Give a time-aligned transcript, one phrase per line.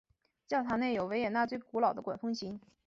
[0.47, 2.59] 教堂内有维也纳最古老的管风琴。